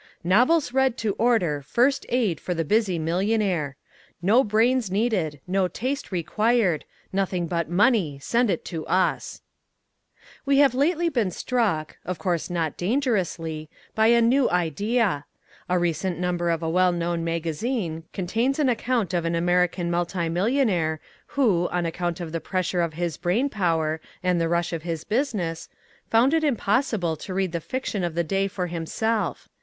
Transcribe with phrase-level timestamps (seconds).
[0.23, 3.75] ]NOVELS READ TO ORDER FIRST AID FOR THE BUSY MILLIONAIRE
[4.23, 9.41] NO BRAINS NEEDED NO TASTE REQUIRED NOTHING BUT MONEY SEND IT TO US
[10.43, 15.25] We have lately been struck, of course not dangerously, by a new idea.
[15.69, 20.99] A recent number of a well known magazine contains an account of an American multimillionaire
[21.37, 25.03] who, on account of the pressure of his brain power and the rush of his
[25.03, 25.69] business,
[26.09, 29.47] found it impossible to read the fiction of the day for himself.